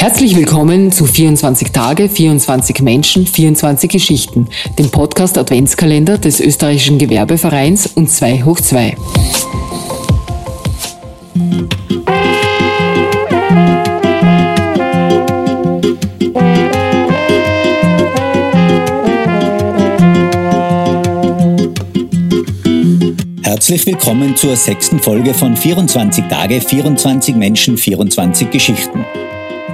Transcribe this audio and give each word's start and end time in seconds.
Herzlich 0.00 0.34
willkommen 0.34 0.90
zu 0.90 1.04
24 1.04 1.72
Tage, 1.72 2.08
24 2.08 2.80
Menschen, 2.80 3.26
24 3.26 3.90
Geschichten, 3.90 4.48
dem 4.78 4.88
Podcast 4.88 5.36
Adventskalender 5.36 6.16
des 6.16 6.40
österreichischen 6.40 6.96
Gewerbevereins 6.96 7.86
und 7.86 8.10
2 8.10 8.42
hoch 8.44 8.58
2. 8.58 8.96
Herzlich 23.42 23.84
willkommen 23.84 24.34
zur 24.34 24.56
sechsten 24.56 24.98
Folge 24.98 25.34
von 25.34 25.54
24 25.54 26.24
Tage, 26.28 26.62
24 26.62 27.36
Menschen, 27.36 27.76
24 27.76 28.48
Geschichten. 28.48 29.04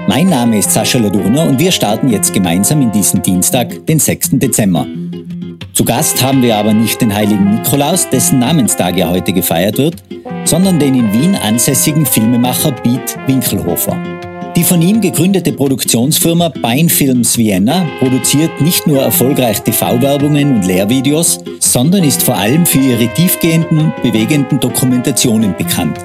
Mein 0.09 0.28
Name 0.28 0.59
ist 0.59 0.70
Sascha 0.70 0.98
Ladurner 0.98 1.48
und 1.48 1.59
wir 1.59 1.73
starten 1.73 2.09
jetzt 2.09 2.33
gemeinsam 2.33 2.80
in 2.80 2.92
diesen 2.92 3.23
Dienstag, 3.23 3.84
den 3.87 3.98
6. 3.98 4.30
Dezember. 4.34 4.87
Zu 5.73 5.84
Gast 5.84 6.23
haben 6.23 6.42
wir 6.42 6.56
aber 6.56 6.73
nicht 6.73 7.01
den 7.01 7.12
heiligen 7.12 7.56
Nikolaus, 7.56 8.09
dessen 8.09 8.38
Namenstag 8.38 8.97
ja 8.97 9.11
heute 9.11 9.33
gefeiert 9.33 9.78
wird, 9.78 9.97
sondern 10.45 10.78
den 10.78 10.95
in 10.95 11.12
Wien 11.12 11.34
ansässigen 11.34 12.06
Filmemacher 12.06 12.70
Beat 12.70 13.19
Winkelhofer. 13.27 13.97
Die 14.55 14.62
von 14.62 14.80
ihm 14.80 15.00
gegründete 15.00 15.52
Produktionsfirma 15.52 16.50
Bein 16.62 16.88
Films 16.88 17.36
Vienna 17.36 17.84
produziert 17.98 18.61
nicht 18.61 18.86
nur 18.86 19.02
erfolgreich 19.02 19.61
TV-Werbungen 19.62 20.55
und 20.55 20.66
Lehrvideos, 20.66 21.41
sondern 21.59 22.05
ist 22.05 22.23
vor 22.23 22.36
allem 22.36 22.64
für 22.64 22.78
ihre 22.78 23.12
tiefgehenden 23.12 23.92
bewegenden 24.02 24.61
Dokumentationen 24.61 25.56
bekannt 25.59 25.98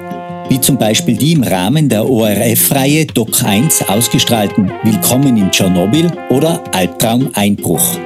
wie 0.52 0.60
zum 0.60 0.76
Beispiel 0.76 1.16
die 1.16 1.32
im 1.32 1.42
Rahmen 1.44 1.88
der 1.88 2.06
ORF-Reihe 2.06 3.06
Doc 3.06 3.42
1 3.42 3.88
ausgestrahlten 3.88 4.70
Willkommen 4.82 5.38
in 5.38 5.50
Tschernobyl 5.50 6.12
oder 6.28 6.62
Albtraum 6.74 7.30
Einbruch. 7.32 7.96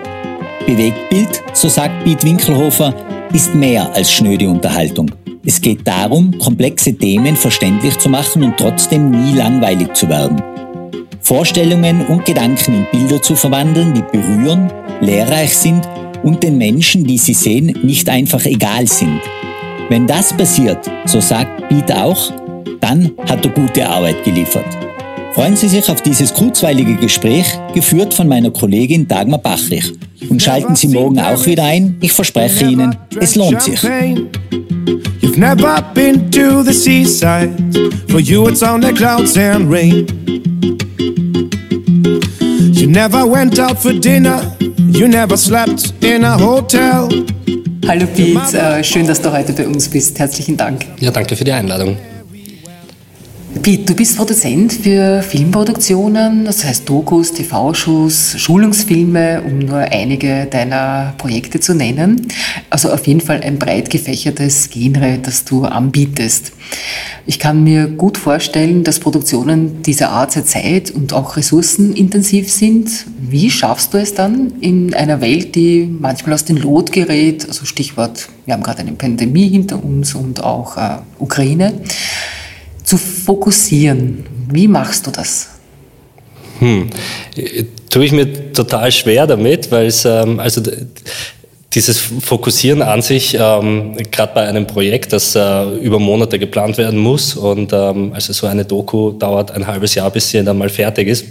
Bewegtbild, 0.65 1.43
so 1.55 1.69
sagt 1.69 2.05
Piet 2.05 2.23
Winkelhofer, 2.23 2.95
ist 3.33 3.53
mehr 3.57 3.93
als 3.97 4.13
schnöde 4.13 4.49
Unterhaltung. 4.49 5.11
Es 5.45 5.61
geht 5.61 5.89
darum, 5.89 6.39
komplexe 6.39 6.95
Themen 6.95 7.35
verständlich 7.35 7.99
zu 7.99 8.09
machen 8.09 8.45
und 8.45 8.57
trotzdem 8.57 9.11
nie 9.11 9.37
langweilig 9.37 9.95
zu 9.95 10.09
werden. 10.09 10.41
Vorstellungen 11.23 12.07
und 12.07 12.25
Gedanken 12.27 12.75
in 12.75 12.87
Bilder 12.93 13.21
zu 13.21 13.35
verwandeln, 13.35 13.93
die 13.93 14.05
berühren, 14.17 14.71
lehrreich 15.01 15.53
sind 15.59 15.83
und 16.23 16.45
den 16.45 16.59
Menschen, 16.59 17.03
die 17.09 17.19
sie 17.19 17.35
sehen, 17.35 17.77
nicht 17.83 18.09
einfach 18.09 18.45
egal 18.45 18.87
sind. 18.87 19.21
Wenn 19.89 20.07
das 20.07 20.37
passiert, 20.37 20.79
so 21.05 21.21
sagt 21.21 21.69
Piet 21.69 21.93
auch, 21.93 22.33
dann 22.81 23.13
hat 23.29 23.45
er 23.45 23.53
gute 23.53 23.89
Arbeit 23.89 24.25
geliefert. 24.25 24.67
Freuen 25.33 25.55
Sie 25.55 25.69
sich 25.69 25.89
auf 25.91 26.03
dieses 26.03 26.35
kurzweilige 26.35 26.97
Gespräch, 26.97 27.47
geführt 27.73 28.13
von 28.13 28.27
meiner 28.27 28.51
Kollegin 28.51 29.07
Dagmar 29.07 29.39
Bachrich. 29.39 29.93
Und 30.29 30.43
schalten 30.43 30.75
Sie 30.75 30.89
morgen 30.89 31.21
auch 31.21 31.45
wieder 31.47 31.65
ein. 31.65 31.97
Ich 32.01 32.13
verspreche 32.13 32.65
Ihnen, 32.65 32.97
es 33.21 33.37
lohnt 33.37 33.63
sich. 33.63 33.81
You've 35.21 35.39
never 35.39 35.83
been 35.95 36.31
to 36.33 36.63
the 36.63 36.73
seaside. 36.73 37.53
For 38.09 38.19
you 38.19 38.49
it's 38.49 38.63
only 38.63 38.93
clouds 38.93 39.37
and 39.37 39.71
rain. 39.71 40.07
You 42.73 42.89
never 42.89 43.25
went 43.25 43.61
out 43.61 43.79
for 43.79 43.93
dinner. 43.93 44.41
You 44.91 45.07
never 45.07 45.37
slept 45.37 45.93
in 46.03 46.25
a 46.25 46.37
hotel. 46.39 47.09
Hallo 47.89 48.07
Pete, 48.07 48.59
äh, 48.59 48.83
schön, 48.83 49.07
dass 49.07 49.23
du 49.23 49.31
heute 49.31 49.53
bei 49.53 49.67
uns 49.67 49.89
bist. 49.89 50.19
Herzlichen 50.19 50.57
Dank. 50.57 50.85
Ja, 50.99 51.11
danke 51.13 51.37
für 51.37 51.45
die 51.45 51.53
Einladung. 51.53 51.97
Pete, 53.63 53.85
du 53.85 53.95
bist 53.95 54.17
Produzent 54.17 54.73
für 54.73 55.23
Filmproduktionen, 55.23 56.45
das 56.45 56.65
heißt 56.65 56.89
Dokus, 56.89 57.33
TV-Shows, 57.33 58.35
Schulungsfilme, 58.39 59.43
um 59.43 59.61
nur 59.61 59.79
einige 59.79 60.47
deiner 60.47 61.15
Projekte 61.19 61.61
zu 61.61 61.75
nennen. 61.75 62.29
Also 62.71 62.91
auf 62.91 63.07
jeden 63.07 63.21
Fall 63.21 63.41
ein 63.43 63.59
breit 63.59 63.91
gefächertes 63.91 64.71
Genre, 64.71 65.19
das 65.19 65.45
du 65.45 65.65
anbietest. 65.65 66.53
Ich 67.27 67.39
kann 67.39 67.65
mir 67.65 67.89
gut 67.89 68.19
vorstellen, 68.19 68.85
dass 68.85 69.01
Produktionen 69.01 69.83
dieser 69.83 70.11
Art 70.11 70.33
sehr 70.33 70.45
zeit- 70.45 70.91
und 70.91 71.13
auch 71.13 71.37
ressourcenintensiv 71.37 72.53
sind. 72.53 73.07
Wie 73.21 73.51
schaffst 73.51 73.95
du 73.95 73.99
es 73.99 74.15
dann 74.15 74.53
in 74.61 74.95
einer 74.95 75.21
Welt, 75.21 75.55
die 75.55 75.89
manchmal 76.01 76.35
aus 76.35 76.45
dem 76.45 76.57
Lot 76.57 76.93
gerät, 76.93 77.47
also 77.47 77.65
Stichwort, 77.65 78.29
wir 78.45 78.55
haben 78.55 78.63
gerade 78.63 78.81
eine 78.81 78.93
Pandemie 78.93 79.49
hinter 79.49 79.83
uns 79.83 80.15
und 80.15 80.43
auch 80.43 80.77
äh, 80.77 80.99
Ukraine, 81.19 81.81
zu 82.87 82.97
fokussieren. 82.97 84.25
Wie 84.51 84.69
machst 84.69 85.07
du 85.07 85.11
das? 85.11 85.49
Hm. 86.61 86.89
Tue 87.91 88.05
ich 88.05 88.13
mir 88.13 88.53
total 88.53 88.91
schwer 88.91 89.27
damit, 89.27 89.71
weil 89.71 89.87
es, 89.87 90.05
ähm, 90.07 90.41
also 90.41 90.63
dieses 91.75 91.99
Fokussieren 91.99 92.81
an 92.81 93.03
sich, 93.03 93.37
ähm, 93.39 93.97
gerade 94.11 94.33
bei 94.35 94.49
einem 94.49 94.67
Projekt, 94.67 95.13
das 95.13 95.35
äh, 95.35 95.65
über 95.81 95.99
Monate 95.99 96.39
geplant 96.39 96.79
werden 96.79 96.99
muss 96.99 97.35
und 97.35 97.73
ähm, 97.75 98.13
also 98.15 98.33
so 98.33 98.47
eine 98.47 98.65
Doku 98.65 99.13
dauert 99.13 99.51
ein 99.51 99.67
halbes 99.67 99.95
Jahr, 99.95 100.11
bis 100.11 100.31
sie 100.31 100.43
dann 100.43 100.57
mal 100.57 100.71
fertig 100.71 101.09
ist. 101.09 101.27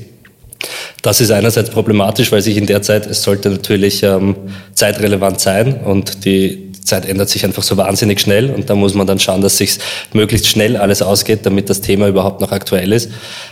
Das 1.01 1.21
ist 1.21 1.31
einerseits 1.31 1.69
problematisch, 1.69 2.31
weil 2.31 2.41
sich 2.41 2.57
in 2.57 2.65
der 2.65 2.81
Zeit, 2.81 3.07
es 3.07 3.23
sollte 3.23 3.49
natürlich 3.49 4.03
ähm, 4.03 4.35
zeitrelevant 4.73 5.39
sein 5.39 5.81
und 5.83 6.25
die 6.25 6.64
Zeit 6.85 7.05
ändert 7.05 7.29
sich 7.29 7.43
einfach 7.43 7.63
so 7.63 7.77
wahnsinnig 7.77 8.21
schnell 8.21 8.49
und 8.51 8.69
da 8.69 8.75
muss 8.75 8.93
man 8.93 9.07
dann 9.07 9.19
schauen, 9.19 9.41
dass 9.41 9.57
sich 9.57 9.77
möglichst 10.13 10.47
schnell 10.47 10.77
alles 10.77 11.01
ausgeht, 11.01 11.39
damit 11.43 11.69
das 11.69 11.81
Thema 11.81 12.07
überhaupt 12.07 12.41
noch 12.41 12.51
aktuell 12.51 12.93
ist. 12.93 13.09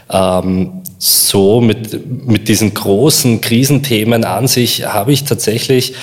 Ähm, 0.09 0.81
so 0.99 1.59
mit, 1.59 2.27
mit 2.27 2.47
diesen 2.47 2.73
großen 2.73 3.41
Krisenthemen 3.41 4.23
an 4.23 4.47
sich 4.47 4.85
habe 4.85 5.11
ich 5.11 5.23
tatsächlich 5.23 5.93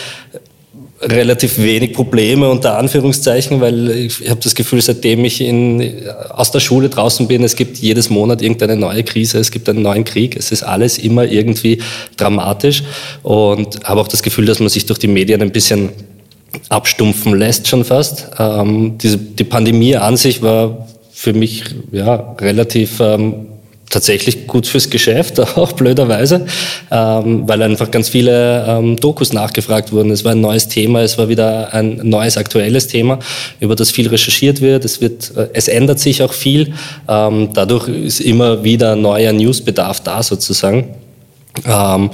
relativ 1.03 1.59
wenig 1.59 1.95
Probleme 1.95 2.51
unter 2.51 2.77
Anführungszeichen, 2.77 3.61
weil 3.61 3.91
ich 3.91 4.29
habe 4.29 4.41
das 4.43 4.55
Gefühl, 4.55 4.83
seitdem 4.83 5.25
ich 5.25 5.41
in, 5.41 6.07
aus 6.29 6.51
der 6.51 6.61
Schule 6.61 6.91
draußen 6.91 7.27
bin, 7.27 7.43
es 7.43 7.57
gibt 7.57 7.79
jedes 7.79 8.11
Monat 8.11 8.43
irgendeine 8.43 8.77
neue 8.77 9.03
Krise, 9.03 9.39
es 9.39 9.51
gibt 9.51 9.69
einen 9.69 9.81
neuen 9.81 10.05
Krieg, 10.05 10.37
es 10.37 10.53
ist 10.53 10.63
alles 10.63 10.99
immer 10.99 11.25
irgendwie 11.25 11.79
dramatisch 12.19 12.83
und 13.23 13.83
habe 13.85 14.01
auch 14.01 14.09
das 14.09 14.23
Gefühl, 14.23 14.45
dass 14.45 14.61
man 14.61 14.69
sich 14.69 14.85
durch 14.85 14.99
die 14.99 15.09
Medien 15.09 15.41
ein 15.41 15.53
bisschen 15.53 15.89
abstumpfen 16.69 17.35
lässt 17.35 17.69
schon 17.69 17.85
fast. 17.85 18.29
Ähm, 18.39 18.99
diese, 18.99 19.19
die 19.19 19.45
Pandemie 19.45 19.97
an 19.97 20.17
sich 20.17 20.43
war 20.43 20.87
für 21.13 21.33
mich 21.33 21.65
ja 21.93 22.35
relativ 22.41 23.01
ähm, 23.01 23.47
tatsächlich 23.91 24.47
gut 24.47 24.67
fürs 24.67 24.89
Geschäft, 24.89 25.39
auch 25.57 25.73
blöderweise, 25.73 26.47
ähm, 26.91 27.47
weil 27.47 27.61
einfach 27.63 27.91
ganz 27.91 28.09
viele 28.09 28.65
ähm, 28.67 28.97
Dokus 28.97 29.33
nachgefragt 29.33 29.93
wurden. 29.93 30.11
Es 30.13 30.25
war 30.25 30.33
ein 30.33 30.41
neues 30.41 30.69
Thema, 30.69 31.03
es 31.03 31.19
war 31.19 31.29
wieder 31.29 31.75
ein 31.75 32.01
neues 32.05 32.39
aktuelles 32.39 32.87
Thema, 32.87 33.19
über 33.59 33.77
das 33.77 33.91
viel 33.91 34.09
recherchiert 34.09 34.61
wird. 34.61 34.85
Es 34.85 35.01
wird, 35.01 35.37
äh, 35.37 35.49
es 35.53 35.69
ändert 35.69 35.99
sich 35.99 36.23
auch 36.23 36.33
viel. 36.33 36.73
Ähm, 37.09 37.51
dadurch 37.53 37.89
ist 37.89 38.21
immer 38.21 38.65
wieder 38.65 38.97
neuer 38.97 39.33
Newsbedarf 39.33 40.01
da 40.01 40.23
sozusagen. 40.23 40.95
Ähm, 41.67 42.11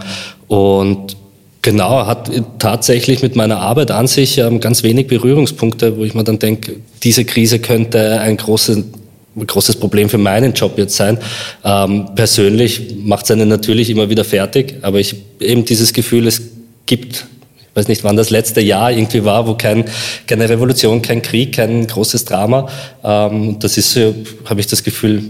und 0.48 1.16
Genau, 1.66 2.06
hat 2.06 2.30
tatsächlich 2.60 3.22
mit 3.22 3.34
meiner 3.34 3.58
Arbeit 3.58 3.90
an 3.90 4.06
sich 4.06 4.38
ähm, 4.38 4.60
ganz 4.60 4.84
wenig 4.84 5.08
Berührungspunkte, 5.08 5.96
wo 5.96 6.04
ich 6.04 6.14
mir 6.14 6.22
dann 6.22 6.38
denke, 6.38 6.76
diese 7.02 7.24
Krise 7.24 7.58
könnte 7.58 8.20
ein 8.20 8.36
großes 8.36 8.84
großes 9.44 9.74
Problem 9.80 10.08
für 10.08 10.16
meinen 10.16 10.52
Job 10.52 10.78
jetzt 10.78 10.94
sein. 10.94 11.18
Ähm, 11.64 12.10
persönlich 12.14 12.94
macht 13.02 13.24
es 13.24 13.32
einen 13.32 13.48
natürlich 13.48 13.90
immer 13.90 14.08
wieder 14.08 14.22
fertig, 14.22 14.76
aber 14.82 15.00
ich 15.00 15.16
eben 15.40 15.64
dieses 15.64 15.92
Gefühl, 15.92 16.28
es 16.28 16.40
gibt, 16.86 17.26
ich 17.58 17.74
weiß 17.74 17.88
nicht, 17.88 18.04
wann 18.04 18.16
das 18.16 18.30
letzte 18.30 18.60
Jahr 18.60 18.92
irgendwie 18.92 19.24
war, 19.24 19.48
wo 19.48 19.54
kein, 19.54 19.86
keine 20.28 20.48
Revolution, 20.48 21.02
kein 21.02 21.20
Krieg, 21.20 21.56
kein 21.56 21.88
großes 21.88 22.26
Drama. 22.26 22.68
Ähm, 23.02 23.58
das 23.58 23.76
ist 23.76 23.98
habe 24.44 24.60
ich 24.60 24.68
das 24.68 24.84
Gefühl, 24.84 25.24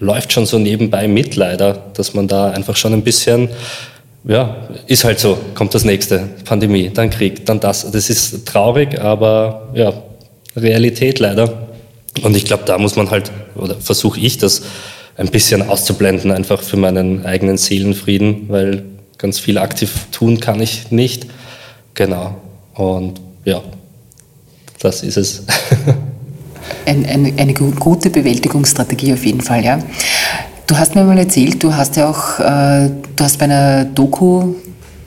läuft 0.00 0.34
schon 0.34 0.44
so 0.44 0.58
nebenbei 0.58 1.08
mit 1.08 1.34
leider, 1.34 1.86
dass 1.94 2.12
man 2.12 2.28
da 2.28 2.50
einfach 2.50 2.76
schon 2.76 2.92
ein 2.92 3.02
bisschen 3.02 3.48
ja, 4.28 4.68
ist 4.86 5.04
halt 5.04 5.18
so, 5.18 5.38
kommt 5.54 5.74
das 5.74 5.84
nächste, 5.84 6.28
Pandemie, 6.44 6.90
dann 6.90 7.08
Krieg, 7.08 7.46
dann 7.46 7.60
das. 7.60 7.90
Das 7.90 8.10
ist 8.10 8.46
traurig, 8.46 9.00
aber 9.00 9.70
ja, 9.74 9.94
Realität 10.54 11.18
leider. 11.18 11.66
Und 12.22 12.36
ich 12.36 12.44
glaube, 12.44 12.64
da 12.66 12.76
muss 12.78 12.94
man 12.94 13.10
halt, 13.10 13.32
oder 13.56 13.76
versuche 13.76 14.20
ich 14.20 14.36
das 14.36 14.62
ein 15.16 15.28
bisschen 15.28 15.68
auszublenden, 15.68 16.30
einfach 16.30 16.62
für 16.62 16.76
meinen 16.76 17.24
eigenen 17.24 17.56
Seelenfrieden, 17.56 18.50
weil 18.50 18.84
ganz 19.16 19.38
viel 19.38 19.56
aktiv 19.56 20.06
tun 20.12 20.40
kann 20.40 20.60
ich 20.60 20.90
nicht. 20.90 21.26
Genau. 21.94 22.36
Und 22.74 23.20
ja, 23.46 23.62
das 24.78 25.02
ist 25.02 25.16
es. 25.16 25.42
Ein, 26.84 27.06
eine, 27.06 27.32
eine 27.36 27.54
gute 27.54 28.08
Bewältigungsstrategie 28.10 29.12
auf 29.12 29.24
jeden 29.24 29.40
Fall, 29.40 29.64
ja. 29.64 29.78
Du 30.68 30.76
hast 30.76 30.94
mir 30.94 31.02
mal 31.02 31.16
erzählt, 31.18 31.62
du 31.62 31.74
hast 31.74 31.96
ja 31.96 32.10
auch, 32.10 32.38
äh, 32.40 32.90
du 33.16 33.24
hast 33.24 33.38
bei 33.38 33.46
einer 33.46 33.86
Doku 33.86 34.54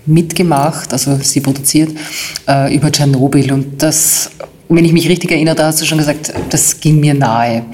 mitgemacht, 0.07 0.91
also 0.91 1.15
sie 1.21 1.39
produziert, 1.39 1.91
äh, 2.49 2.75
über 2.75 2.91
Tschernobyl 2.91 3.53
und 3.53 3.81
das 3.81 4.31
wenn 4.69 4.85
ich 4.85 4.93
mich 4.93 5.07
richtig 5.09 5.31
erinnere, 5.31 5.55
da 5.55 5.67
hast 5.67 5.81
du 5.81 5.85
schon 5.85 5.97
gesagt, 5.97 6.33
das 6.49 6.79
ging 6.79 6.99
mir 6.99 7.13
nahe. 7.13 7.65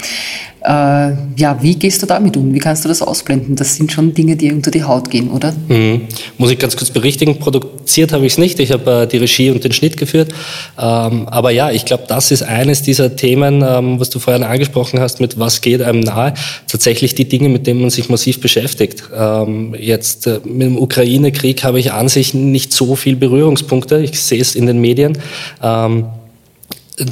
Äh, 0.68 1.14
ja, 1.36 1.56
wie 1.62 1.76
gehst 1.76 2.02
du 2.02 2.06
damit 2.06 2.36
um? 2.36 2.52
Wie 2.52 2.58
kannst 2.58 2.84
du 2.84 2.88
das 2.88 3.00
ausblenden? 3.00 3.56
Das 3.56 3.76
sind 3.76 3.90
schon 3.90 4.12
Dinge, 4.12 4.36
die 4.36 4.52
unter 4.52 4.70
die 4.70 4.82
Haut 4.82 5.08
gehen, 5.08 5.30
oder? 5.30 5.54
Mhm. 5.66 6.02
Muss 6.36 6.50
ich 6.50 6.58
ganz 6.58 6.76
kurz 6.76 6.90
berichtigen, 6.90 7.38
produziert 7.38 8.12
habe 8.12 8.26
ich 8.26 8.32
es 8.32 8.38
nicht. 8.38 8.60
Ich 8.60 8.70
habe 8.70 9.04
äh, 9.04 9.06
die 9.06 9.16
Regie 9.16 9.50
und 9.50 9.64
den 9.64 9.72
Schnitt 9.72 9.96
geführt. 9.96 10.30
Ähm, 10.78 11.26
aber 11.26 11.52
ja, 11.52 11.70
ich 11.70 11.86
glaube, 11.86 12.04
das 12.06 12.30
ist 12.30 12.42
eines 12.42 12.82
dieser 12.82 13.16
Themen, 13.16 13.64
ähm, 13.66 13.98
was 13.98 14.10
du 14.10 14.18
vorhin 14.18 14.42
angesprochen 14.42 15.00
hast, 15.00 15.20
mit 15.20 15.38
was 15.38 15.62
geht 15.62 15.80
einem 15.80 16.00
nahe. 16.00 16.34
Tatsächlich 16.66 17.14
die 17.14 17.26
Dinge, 17.26 17.48
mit 17.48 17.66
denen 17.66 17.80
man 17.80 17.88
sich 17.88 18.10
massiv 18.10 18.42
beschäftigt. 18.42 19.04
Ähm, 19.16 19.74
jetzt 19.78 20.26
äh, 20.26 20.40
mit 20.44 20.66
dem 20.66 20.76
Ukraine-Krieg 20.76 21.64
habe 21.64 21.80
ich 21.80 21.92
an 21.92 22.10
sich 22.10 22.34
nicht 22.34 22.74
so 22.74 22.94
viel 22.94 23.16
Berührungspunkte. 23.16 24.00
Ich 24.00 24.20
sehe 24.20 24.42
es 24.42 24.54
in 24.54 24.66
den 24.66 24.82
Medien. 24.82 25.16
Ähm, 25.62 26.08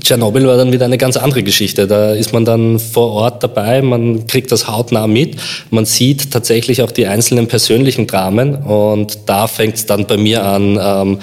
Tschernobyl 0.01 0.47
war 0.47 0.57
dann 0.57 0.73
wieder 0.73 0.85
eine 0.85 0.99
ganz 0.99 1.17
andere 1.17 1.43
Geschichte. 1.43 1.87
Da 1.87 2.13
ist 2.13 2.33
man 2.33 2.45
dann 2.45 2.79
vor 2.79 3.13
Ort 3.13 3.43
dabei, 3.43 3.83
man 3.83 4.27
kriegt 4.27 4.51
das 4.53 4.69
hautnah 4.69 5.07
mit, 5.07 5.37
man 5.71 5.85
sieht 5.85 6.31
tatsächlich 6.31 6.83
auch 6.83 6.91
die 6.91 7.07
einzelnen 7.07 7.47
persönlichen 7.47 8.07
Dramen 8.07 8.57
und 8.57 9.19
da 9.27 9.47
fängt 9.47 9.77
es 9.77 9.87
dann 9.87 10.07
bei 10.07 10.17
mir 10.17 10.45
an, 10.45 10.79
ähm, 10.81 11.19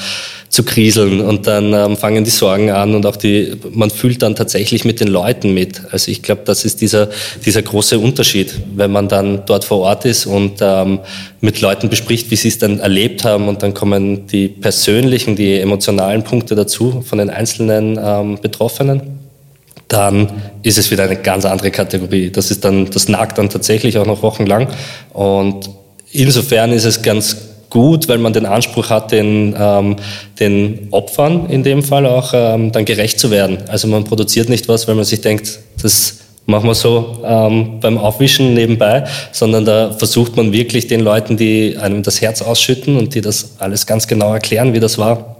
zu 0.53 0.61
kriseln 0.61 1.19
und 1.19 1.47
dann 1.47 1.73
ähm, 1.73 1.97
fangen 1.97 2.23
die 2.23 2.29
Sorgen 2.29 2.69
an 2.69 2.93
und 2.93 3.07
auch 3.07 3.15
die, 3.15 3.53
man 3.71 3.89
fühlt 3.89 4.21
dann 4.21 4.35
tatsächlich 4.35 4.85
mit 4.85 4.99
den 4.99 5.07
Leuten 5.07 5.51
mit. 5.51 5.81
Also 5.89 6.11
ich 6.11 6.21
glaube, 6.21 6.43
das 6.45 6.63
ist 6.63 6.79
dieser, 6.79 7.09
dieser 7.43 7.63
große 7.63 7.97
Unterschied, 7.97 8.53
wenn 8.75 8.91
man 8.91 9.07
dann 9.07 9.41
dort 9.47 9.65
vor 9.65 9.79
Ort 9.79 10.05
ist 10.05 10.27
und 10.27 10.59
ähm, 10.61 10.99
mit 11.41 11.59
Leuten 11.59 11.89
bespricht, 11.89 12.29
wie 12.29 12.35
sie 12.35 12.49
es 12.49 12.59
dann 12.59 12.79
erlebt 12.79 13.23
haben 13.23 13.47
und 13.47 13.63
dann 13.63 13.73
kommen 13.73 14.27
die 14.27 14.47
persönlichen, 14.47 15.35
die 15.35 15.59
emotionalen 15.59 16.23
Punkte 16.23 16.53
dazu 16.53 17.03
von 17.03 17.17
den 17.17 17.31
einzelnen 17.31 17.99
ähm, 17.99 18.37
Betroffenen 18.39 19.01
dann 19.87 20.27
ist 20.63 20.79
es 20.79 20.89
wieder 20.89 21.03
eine 21.03 21.17
ganz 21.17 21.45
andere 21.45 21.69
Kategorie. 21.69 22.31
Das 22.31 22.49
ist 22.49 22.65
dann, 22.65 22.89
das 22.89 23.09
nagt 23.09 23.37
dann 23.37 23.49
tatsächlich 23.49 23.99
auch 23.99 24.07
noch 24.07 24.23
wochenlang. 24.23 24.67
Und 25.11 25.69
insofern 26.11 26.71
ist 26.71 26.85
es 26.85 27.03
ganz 27.03 27.37
gut, 27.73 28.07
weil 28.07 28.19
man 28.19 28.33
den 28.33 28.45
Anspruch 28.45 28.91
hat, 28.91 29.11
den, 29.11 29.55
ähm, 29.59 29.95
den 30.39 30.87
Opfern 30.91 31.49
in 31.49 31.63
dem 31.63 31.81
Fall 31.81 32.05
auch 32.05 32.31
ähm, 32.33 32.71
dann 32.71 32.85
gerecht 32.85 33.19
zu 33.19 33.31
werden. 33.31 33.57
Also 33.67 33.87
man 33.87 34.03
produziert 34.03 34.47
nicht 34.47 34.69
was, 34.69 34.87
weil 34.87 34.93
man 34.93 35.05
sich 35.05 35.21
denkt, 35.21 35.59
das 35.81 36.19
machen 36.45 36.69
wir 36.69 36.75
so 36.75 37.23
ähm, 37.25 37.79
beim 37.79 37.97
Aufwischen 37.97 38.53
nebenbei, 38.53 39.05
sondern 39.31 39.65
da 39.65 39.91
versucht 39.91 40.37
man 40.37 40.53
wirklich 40.53 40.85
den 40.85 40.99
Leuten, 40.99 41.35
die 41.35 41.75
einem 41.81 42.03
das 42.03 42.21
Herz 42.21 42.43
ausschütten 42.43 42.95
und 42.95 43.15
die 43.15 43.21
das 43.21 43.55
alles 43.57 43.87
ganz 43.87 44.07
genau 44.07 44.33
erklären, 44.33 44.73
wie 44.73 44.79
das 44.79 44.99
war, 44.99 45.32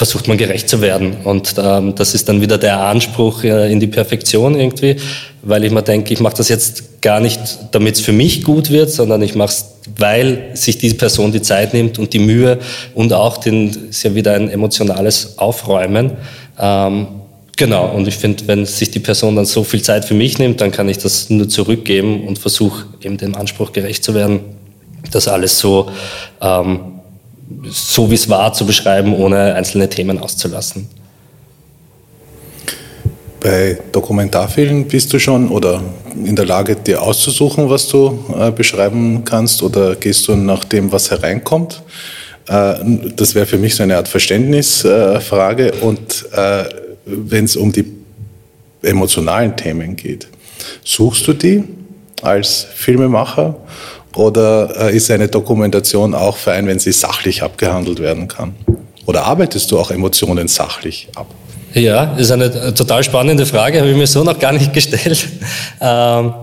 versucht 0.00 0.28
man 0.28 0.38
gerecht 0.38 0.66
zu 0.66 0.80
werden. 0.80 1.18
Und 1.24 1.56
ähm, 1.58 1.94
das 1.94 2.14
ist 2.14 2.26
dann 2.26 2.40
wieder 2.40 2.56
der 2.56 2.80
Anspruch 2.80 3.44
äh, 3.44 3.70
in 3.70 3.80
die 3.80 3.86
Perfektion 3.86 4.58
irgendwie, 4.58 4.96
weil 5.42 5.62
ich 5.62 5.70
mir 5.70 5.82
denke, 5.82 6.14
ich 6.14 6.20
mache 6.20 6.38
das 6.38 6.48
jetzt 6.48 7.02
gar 7.02 7.20
nicht, 7.20 7.38
damit 7.72 7.96
es 7.96 8.00
für 8.00 8.12
mich 8.12 8.42
gut 8.42 8.70
wird, 8.70 8.90
sondern 8.90 9.20
ich 9.20 9.34
mache 9.34 9.50
es, 9.50 9.66
weil 9.98 10.52
sich 10.54 10.78
diese 10.78 10.94
Person 10.94 11.32
die 11.32 11.42
Zeit 11.42 11.74
nimmt 11.74 11.98
und 11.98 12.14
die 12.14 12.18
Mühe 12.18 12.60
und 12.94 13.12
auch 13.12 13.36
den, 13.36 13.90
ist 13.90 14.02
ja 14.02 14.14
wieder 14.14 14.32
ein 14.32 14.48
emotionales 14.48 15.36
Aufräumen. 15.36 16.12
Ähm, 16.58 17.06
genau, 17.58 17.90
und 17.94 18.08
ich 18.08 18.16
finde, 18.16 18.48
wenn 18.48 18.64
sich 18.64 18.90
die 18.90 19.00
Person 19.00 19.36
dann 19.36 19.44
so 19.44 19.64
viel 19.64 19.82
Zeit 19.82 20.06
für 20.06 20.14
mich 20.14 20.38
nimmt, 20.38 20.62
dann 20.62 20.72
kann 20.72 20.88
ich 20.88 20.96
das 20.96 21.28
nur 21.28 21.46
zurückgeben 21.46 22.26
und 22.26 22.38
versuche 22.38 22.86
eben 23.02 23.18
dem 23.18 23.34
Anspruch 23.34 23.70
gerecht 23.74 24.02
zu 24.02 24.14
werden, 24.14 24.40
das 25.10 25.28
alles 25.28 25.58
so 25.58 25.90
ähm, 26.40 26.99
so 27.68 28.10
wie 28.10 28.14
es 28.14 28.28
war 28.28 28.52
zu 28.52 28.66
beschreiben, 28.66 29.14
ohne 29.14 29.54
einzelne 29.54 29.88
Themen 29.88 30.18
auszulassen. 30.18 30.88
Bei 33.40 33.78
Dokumentarfilmen 33.92 34.86
bist 34.86 35.12
du 35.12 35.18
schon 35.18 35.48
oder 35.48 35.82
in 36.14 36.36
der 36.36 36.44
Lage, 36.44 36.76
dir 36.76 37.02
auszusuchen, 37.02 37.70
was 37.70 37.88
du 37.88 38.22
äh, 38.38 38.50
beschreiben 38.50 39.24
kannst 39.24 39.62
oder 39.62 39.96
gehst 39.96 40.28
du 40.28 40.36
nach 40.36 40.64
dem, 40.64 40.92
was 40.92 41.10
hereinkommt? 41.10 41.82
Äh, 42.46 42.74
das 43.16 43.34
wäre 43.34 43.46
für 43.46 43.56
mich 43.56 43.74
so 43.74 43.82
eine 43.82 43.96
Art 43.96 44.08
Verständnisfrage. 44.08 45.68
Äh, 45.68 45.80
und 45.80 46.26
wenn 47.06 47.44
es 47.46 47.56
um 47.56 47.72
die 47.72 47.86
emotionalen 48.82 49.56
Themen 49.56 49.96
geht, 49.96 50.28
suchst 50.84 51.26
du 51.26 51.32
die 51.32 51.64
als 52.22 52.66
Filmemacher 52.74 53.56
oder 54.14 54.90
äh, 54.90 54.96
ist 54.96 55.10
eine 55.10 55.28
Dokumentation 55.28 56.14
auch 56.14 56.36
fein, 56.36 56.66
wenn 56.66 56.78
sie 56.78 56.92
sachlich 56.92 57.42
abgehandelt 57.42 58.00
werden 58.00 58.28
kann? 58.28 58.54
Oder 59.06 59.24
arbeitest 59.24 59.70
du 59.70 59.78
auch 59.78 59.90
Emotionen 59.90 60.48
sachlich 60.48 61.08
ab? 61.14 61.26
Ja, 61.74 62.16
ist 62.16 62.32
eine 62.32 62.74
total 62.74 63.04
spannende 63.04 63.46
Frage, 63.46 63.78
habe 63.78 63.90
ich 63.90 63.96
mir 63.96 64.06
so 64.06 64.24
noch 64.24 64.38
gar 64.38 64.52
nicht 64.52 64.72
gestellt. 64.74 65.28
Ähm, 65.80 66.34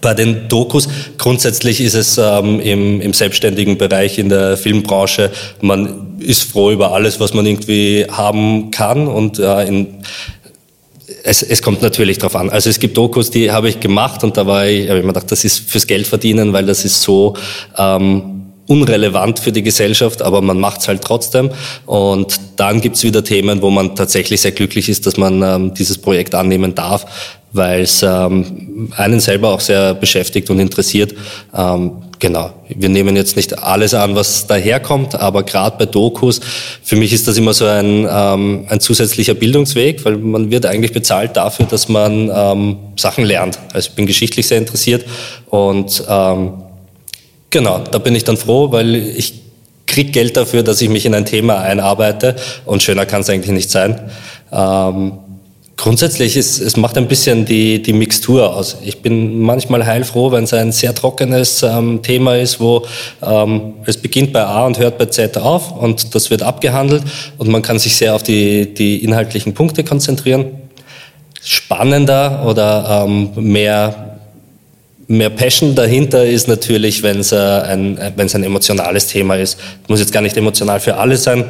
bei 0.00 0.14
den 0.14 0.48
Dokus, 0.48 0.88
grundsätzlich 1.18 1.80
ist 1.80 1.94
es 1.94 2.18
ähm, 2.18 2.60
im, 2.60 3.00
im 3.00 3.12
selbstständigen 3.12 3.76
Bereich 3.76 4.18
in 4.18 4.28
der 4.28 4.56
Filmbranche, 4.56 5.30
man 5.60 6.18
ist 6.20 6.44
froh 6.44 6.70
über 6.70 6.92
alles, 6.92 7.18
was 7.18 7.34
man 7.34 7.46
irgendwie 7.46 8.06
haben 8.10 8.70
kann 8.70 9.08
und 9.08 9.38
äh, 9.38 9.64
in 9.64 10.04
es, 11.24 11.42
es 11.42 11.62
kommt 11.62 11.82
natürlich 11.82 12.18
drauf 12.18 12.36
an. 12.36 12.50
Also 12.50 12.70
es 12.70 12.78
gibt 12.78 12.96
Dokus, 12.96 13.30
die 13.30 13.50
habe 13.50 13.68
ich 13.68 13.80
gemacht 13.80 14.24
und 14.24 14.36
da 14.36 14.46
war 14.46 14.66
ich, 14.66 14.88
habe 14.88 14.98
ich 14.98 15.04
mir 15.04 15.12
gedacht, 15.12 15.30
das 15.30 15.44
ist 15.44 15.70
fürs 15.70 15.86
Geld 15.86 16.06
verdienen, 16.06 16.52
weil 16.52 16.66
das 16.66 16.84
ist 16.84 17.02
so 17.02 17.34
ähm, 17.76 18.40
unrelevant 18.66 19.40
für 19.40 19.50
die 19.50 19.62
Gesellschaft, 19.62 20.22
aber 20.22 20.40
man 20.40 20.58
macht 20.58 20.80
es 20.80 20.88
halt 20.88 21.02
trotzdem. 21.02 21.50
Und 21.86 22.40
dann 22.56 22.80
gibt's 22.80 23.02
wieder 23.02 23.24
Themen, 23.24 23.62
wo 23.62 23.70
man 23.70 23.96
tatsächlich 23.96 24.40
sehr 24.40 24.52
glücklich 24.52 24.88
ist, 24.88 25.06
dass 25.06 25.16
man 25.16 25.42
ähm, 25.42 25.74
dieses 25.74 25.98
Projekt 25.98 26.34
annehmen 26.34 26.74
darf, 26.74 27.04
weil 27.52 27.82
es 27.82 28.02
ähm, 28.02 28.92
einen 28.96 29.18
selber 29.18 29.50
auch 29.50 29.60
sehr 29.60 29.94
beschäftigt 29.94 30.50
und 30.50 30.60
interessiert. 30.60 31.14
Ähm, 31.52 31.92
genau, 32.20 32.52
wir 32.68 32.88
nehmen 32.88 33.16
jetzt 33.16 33.34
nicht 33.34 33.58
alles 33.58 33.94
an, 33.94 34.14
was 34.14 34.46
daherkommt, 34.46 35.14
aber 35.16 35.42
gerade 35.42 35.76
bei 35.78 35.86
Dokus, 35.86 36.40
für 36.82 36.96
mich 36.96 37.12
ist 37.12 37.26
das 37.26 37.36
immer 37.36 37.52
so 37.52 37.66
ein, 37.66 38.06
ähm, 38.08 38.66
ein 38.68 38.78
zusätzlicher 38.80 39.34
Bildungsweg, 39.34 40.04
weil 40.04 40.18
man 40.18 40.50
wird 40.50 40.66
eigentlich 40.66 40.92
bezahlt 40.92 41.36
dafür, 41.36 41.66
dass 41.66 41.88
man 41.88 42.30
ähm, 42.32 42.76
Sachen 42.96 43.24
lernt. 43.24 43.58
Also 43.72 43.88
ich 43.88 43.96
bin 43.96 44.06
geschichtlich 44.06 44.46
sehr 44.46 44.58
interessiert 44.58 45.04
und 45.48 46.04
ähm, 46.08 46.62
genau, 47.48 47.78
da 47.90 47.98
bin 47.98 48.14
ich 48.14 48.24
dann 48.24 48.36
froh, 48.36 48.70
weil 48.70 48.94
ich 48.94 49.40
krieg 49.86 50.12
Geld 50.12 50.36
dafür, 50.36 50.62
dass 50.62 50.80
ich 50.80 50.88
mich 50.88 51.06
in 51.06 51.14
ein 51.14 51.24
Thema 51.26 51.58
einarbeite 51.58 52.36
und 52.64 52.82
schöner 52.82 53.06
kann 53.06 53.22
es 53.22 53.30
eigentlich 53.30 53.50
nicht 53.50 53.70
sein. 53.70 53.98
Ähm, 54.52 55.18
Grundsätzlich 55.80 56.36
ist 56.36 56.60
es 56.60 56.76
macht 56.76 56.98
ein 56.98 57.08
bisschen 57.08 57.46
die, 57.46 57.80
die 57.80 57.94
Mixtur 57.94 58.54
aus. 58.54 58.76
Ich 58.84 59.00
bin 59.00 59.40
manchmal 59.40 59.86
heilfroh, 59.86 60.30
wenn 60.30 60.44
es 60.44 60.52
ein 60.52 60.72
sehr 60.72 60.94
trockenes 60.94 61.62
ähm, 61.62 62.02
Thema 62.02 62.36
ist, 62.36 62.60
wo 62.60 62.84
ähm, 63.22 63.72
es 63.86 63.96
beginnt 63.96 64.34
bei 64.34 64.42
A 64.42 64.66
und 64.66 64.78
hört 64.78 64.98
bei 64.98 65.06
Z 65.06 65.38
auf 65.38 65.74
und 65.74 66.14
das 66.14 66.28
wird 66.30 66.42
abgehandelt 66.42 67.02
und 67.38 67.48
man 67.48 67.62
kann 67.62 67.78
sich 67.78 67.96
sehr 67.96 68.14
auf 68.14 68.22
die, 68.22 68.74
die 68.74 69.02
inhaltlichen 69.02 69.54
Punkte 69.54 69.82
konzentrieren. 69.82 70.48
Spannender 71.42 72.44
oder 72.46 73.06
ähm, 73.06 73.30
mehr, 73.36 74.18
mehr 75.08 75.30
Passion 75.30 75.74
dahinter 75.74 76.26
ist 76.26 76.46
natürlich, 76.46 77.02
wenn 77.02 77.20
es 77.20 77.32
äh, 77.32 77.36
ein, 77.36 77.98
wenn 78.16 78.26
es 78.26 78.34
ein 78.34 78.44
emotionales 78.44 79.06
Thema 79.06 79.36
ist. 79.36 79.58
Muss 79.88 80.00
jetzt 80.00 80.12
gar 80.12 80.20
nicht 80.20 80.36
emotional 80.36 80.78
für 80.78 80.98
alle 80.98 81.16
sein 81.16 81.46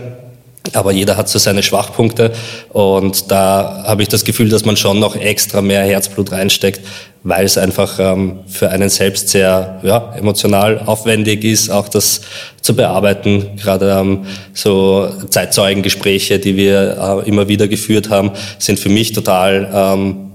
aber 0.72 0.92
jeder 0.92 1.16
hat 1.16 1.28
so 1.28 1.38
seine 1.38 1.62
Schwachpunkte 1.62 2.32
und 2.68 3.30
da 3.30 3.84
habe 3.86 4.02
ich 4.02 4.08
das 4.08 4.24
Gefühl, 4.24 4.48
dass 4.50 4.64
man 4.64 4.76
schon 4.76 5.00
noch 5.00 5.16
extra 5.16 5.62
mehr 5.62 5.82
Herzblut 5.84 6.32
reinsteckt, 6.32 6.80
weil 7.22 7.44
es 7.44 7.58
einfach 7.58 7.98
ähm, 7.98 8.40
für 8.46 8.70
einen 8.70 8.88
selbst 8.88 9.30
sehr 9.30 9.80
ja, 9.82 10.14
emotional 10.16 10.80
aufwendig 10.84 11.44
ist, 11.44 11.70
auch 11.70 11.88
das 11.88 12.20
zu 12.60 12.74
bearbeiten. 12.74 13.56
Gerade 13.56 13.90
ähm, 13.90 14.26
so 14.52 15.08
Zeitzeugengespräche, 15.28 16.38
die 16.38 16.56
wir 16.56 17.22
äh, 17.24 17.28
immer 17.28 17.48
wieder 17.48 17.66
geführt 17.66 18.10
haben, 18.10 18.30
sind 18.58 18.78
für 18.78 18.90
mich 18.90 19.12
total 19.12 19.68
ähm, 19.72 20.30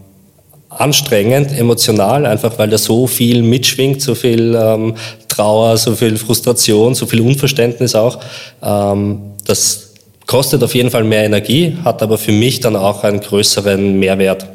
anstrengend, 0.70 1.58
emotional, 1.58 2.26
einfach 2.26 2.58
weil 2.58 2.70
da 2.70 2.78
so 2.78 3.08
viel 3.08 3.42
mitschwingt, 3.42 4.02
so 4.02 4.14
viel 4.16 4.56
ähm, 4.60 4.96
Trauer, 5.28 5.78
so 5.78 5.96
viel 5.96 6.18
Frustration, 6.18 6.96
so 6.96 7.06
viel 7.06 7.22
Unverständnis 7.22 7.96
auch. 7.96 8.20
Ähm, 8.62 9.34
das 9.46 9.85
Kostet 10.26 10.64
auf 10.64 10.74
jeden 10.74 10.90
Fall 10.90 11.04
mehr 11.04 11.24
Energie, 11.24 11.78
hat 11.84 12.02
aber 12.02 12.18
für 12.18 12.32
mich 12.32 12.60
dann 12.60 12.76
auch 12.76 13.04
einen 13.04 13.20
größeren 13.20 14.00
Mehrwert. 14.00 14.48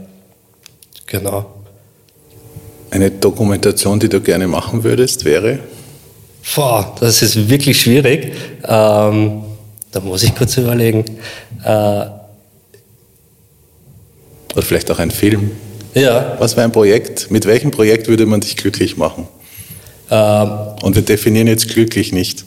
Genau. 1.06 1.46
Eine 2.90 3.10
Dokumentation, 3.10 4.00
die 4.00 4.08
du 4.08 4.20
gerne 4.20 4.48
machen 4.48 4.82
würdest, 4.82 5.24
wäre? 5.24 5.60
Boah, 6.56 6.96
das 6.98 7.22
ist 7.22 7.48
wirklich 7.48 7.80
schwierig. 7.80 8.32
Ähm, 8.64 9.42
da 9.92 10.00
muss 10.02 10.24
ich 10.24 10.34
kurz 10.34 10.56
überlegen. 10.56 11.04
Äh, 11.64 11.68
Oder 14.52 14.62
vielleicht 14.62 14.90
auch 14.90 14.98
ein 14.98 15.12
Film. 15.12 15.52
Ja. 15.94 16.36
Was 16.38 16.56
wäre 16.56 16.64
ein 16.64 16.72
Projekt? 16.72 17.30
Mit 17.30 17.46
welchem 17.46 17.70
Projekt 17.70 18.08
würde 18.08 18.26
man 18.26 18.40
dich 18.40 18.56
glücklich 18.56 18.96
machen? 18.96 19.28
Ähm, 20.10 20.50
Und 20.82 20.96
wir 20.96 21.02
definieren 21.02 21.46
jetzt 21.46 21.68
glücklich 21.68 22.12
nicht 22.12 22.44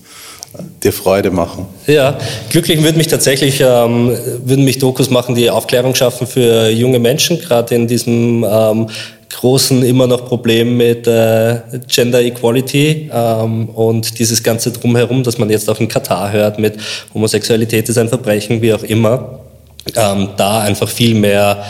dir 0.83 0.93
Freude 0.93 1.31
machen. 1.31 1.65
Ja, 1.87 2.17
glücklich 2.49 2.81
würde 2.83 2.97
mich 2.97 3.07
tatsächlich, 3.07 3.61
ähm, 3.61 4.15
würden 4.43 4.65
mich 4.65 4.79
Dokus 4.79 5.09
machen, 5.09 5.35
die 5.35 5.49
Aufklärung 5.49 5.95
schaffen 5.95 6.27
für 6.27 6.69
junge 6.69 6.99
Menschen, 6.99 7.39
gerade 7.39 7.75
in 7.75 7.87
diesem 7.87 8.45
ähm, 8.47 8.87
großen 9.33 9.83
immer 9.83 10.07
noch 10.07 10.25
Problem 10.25 10.77
mit 10.77 11.07
äh, 11.07 11.59
Gender 11.87 12.21
Equality 12.21 13.09
ähm, 13.11 13.69
und 13.69 14.19
dieses 14.19 14.43
ganze 14.43 14.71
Drumherum, 14.71 15.23
dass 15.23 15.37
man 15.37 15.49
jetzt 15.49 15.69
auch 15.69 15.79
in 15.79 15.87
Katar 15.87 16.31
hört 16.31 16.59
mit 16.59 16.77
Homosexualität 17.13 17.89
ist 17.89 17.97
ein 17.97 18.09
Verbrechen, 18.09 18.61
wie 18.61 18.73
auch 18.73 18.83
immer, 18.83 19.39
ähm, 19.95 20.29
da 20.37 20.61
einfach 20.61 20.87
viel 20.87 21.15
mehr 21.15 21.63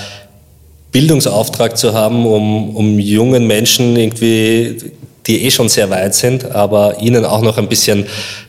Bildungsauftrag 0.91 1.77
zu 1.77 1.93
haben, 1.93 2.25
um, 2.25 2.75
um 2.75 2.99
jungen 2.99 3.47
Menschen 3.47 3.95
irgendwie 3.95 4.77
die 5.27 5.45
eh 5.45 5.51
schon 5.51 5.69
sehr 5.69 5.89
weit 5.89 6.13
sind, 6.15 6.51
aber 6.51 6.99
ihnen 6.99 7.25
auch 7.25 7.41
noch 7.41 7.57
ein 7.57 7.67
bisschen 7.67 8.05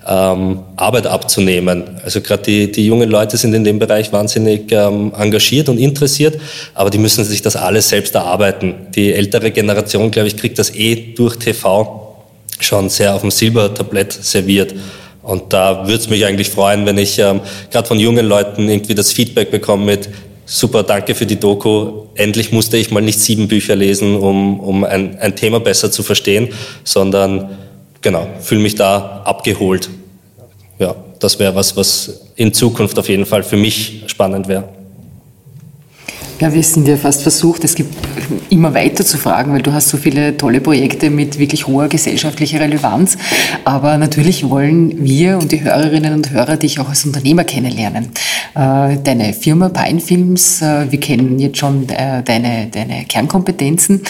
ähm, 0.06 0.60
Arbeit 0.76 1.06
abzunehmen. 1.06 1.84
Also 2.04 2.20
gerade 2.20 2.42
die, 2.42 2.72
die 2.72 2.86
jungen 2.86 3.10
Leute 3.10 3.36
sind 3.36 3.54
in 3.54 3.64
dem 3.64 3.78
Bereich 3.78 4.12
wahnsinnig 4.12 4.72
ähm, 4.72 5.12
engagiert 5.16 5.68
und 5.68 5.78
interessiert, 5.78 6.40
aber 6.74 6.90
die 6.90 6.98
müssen 6.98 7.24
sich 7.24 7.42
das 7.42 7.56
alles 7.56 7.88
selbst 7.88 8.14
erarbeiten. 8.14 8.74
Die 8.94 9.12
ältere 9.12 9.50
Generation, 9.50 10.10
glaube 10.10 10.28
ich, 10.28 10.36
kriegt 10.36 10.58
das 10.58 10.74
eh 10.74 11.14
durch 11.14 11.36
TV 11.36 12.24
schon 12.58 12.88
sehr 12.88 13.14
auf 13.14 13.20
dem 13.20 13.30
Silbertablett 13.30 14.12
serviert. 14.12 14.74
Und 15.22 15.52
da 15.52 15.86
würde 15.86 15.98
es 15.98 16.10
mich 16.10 16.24
eigentlich 16.26 16.50
freuen, 16.50 16.84
wenn 16.86 16.98
ich 16.98 17.18
ähm, 17.18 17.40
gerade 17.70 17.88
von 17.88 17.98
jungen 17.98 18.26
Leuten 18.26 18.68
irgendwie 18.68 18.94
das 18.94 19.12
Feedback 19.12 19.50
bekomme 19.50 19.84
mit, 19.84 20.10
super, 20.46 20.82
danke 20.82 21.14
für 21.14 21.26
die 21.26 21.38
Doku. 21.38 22.06
Endlich 22.14 22.52
musste 22.52 22.76
ich 22.76 22.90
mal 22.90 23.00
nicht 23.00 23.20
sieben 23.20 23.48
Bücher 23.48 23.76
lesen, 23.76 24.16
um, 24.16 24.60
um 24.60 24.84
ein, 24.84 25.18
ein 25.18 25.36
Thema 25.36 25.60
besser 25.60 25.90
zu 25.90 26.02
verstehen, 26.02 26.48
sondern 26.84 27.56
genau, 28.02 28.26
fühle 28.40 28.60
mich 28.60 28.74
da 28.74 29.22
abgeholt. 29.24 29.90
Ja, 30.78 30.94
das 31.20 31.38
wäre 31.38 31.54
was, 31.54 31.76
was 31.76 32.20
in 32.36 32.52
Zukunft 32.52 32.98
auf 32.98 33.08
jeden 33.08 33.26
Fall 33.26 33.42
für 33.42 33.56
mich 33.56 34.04
spannend 34.06 34.48
wäre. 34.48 34.68
Ja, 36.40 36.52
wir 36.52 36.64
sind 36.64 36.88
ja 36.88 36.96
fast 36.96 37.22
versucht, 37.22 37.62
es 37.62 37.76
gibt 37.76 37.94
immer 38.50 38.74
weiter 38.74 39.04
zu 39.04 39.18
fragen, 39.18 39.52
weil 39.52 39.62
du 39.62 39.72
hast 39.72 39.88
so 39.88 39.96
viele 39.96 40.36
tolle 40.36 40.60
Projekte 40.60 41.08
mit 41.08 41.38
wirklich 41.38 41.68
hoher 41.68 41.88
gesellschaftlicher 41.88 42.58
Relevanz. 42.58 43.16
Aber 43.64 43.96
natürlich 43.98 44.48
wollen 44.50 45.04
wir 45.04 45.38
und 45.38 45.52
die 45.52 45.62
Hörerinnen 45.62 46.12
und 46.12 46.32
Hörer 46.32 46.56
dich 46.56 46.80
auch 46.80 46.88
als 46.88 47.04
Unternehmer 47.04 47.44
kennenlernen. 47.44 48.10
Äh, 48.56 48.96
deine 49.02 49.32
Firma 49.32 49.68
Pine 49.68 50.00
Films, 50.00 50.60
äh, 50.60 50.90
wir 50.90 50.98
kennen 50.98 51.38
jetzt 51.38 51.58
schon 51.58 51.88
äh, 51.88 52.22
deine, 52.24 52.66
deine 52.66 53.04
Kernkompetenzen. 53.04 54.02